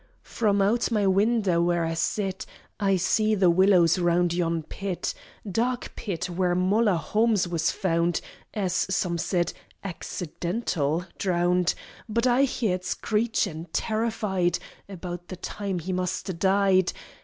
From 0.23 0.63
out 0.63 0.89
my 0.89 1.05
winder, 1.05 1.61
where 1.61 1.85
I 1.85 1.93
sit 1.93 2.47
I 2.79 2.95
see 2.95 3.35
the 3.35 3.51
willows 3.51 3.99
round 3.99 4.33
yon 4.33 4.63
pit: 4.63 5.13
Dark 5.47 5.95
Pit 5.95 6.27
where 6.27 6.55
Moller 6.55 6.95
Holmes 6.95 7.47
was 7.47 7.69
found 7.69 8.19
As 8.51 8.73
some 8.89 9.19
said, 9.19 9.53
accidental 9.83 11.05
drowned! 11.19 11.75
But 12.09 12.25
I 12.25 12.45
heard 12.45 12.83
screechin', 12.83 13.67
terrified, 13.73 14.57
About 14.89 15.27
the 15.27 15.35
time 15.37 15.77
he 15.77 15.93
must 15.93 16.27
a 16.29 16.33
died! 16.33 16.93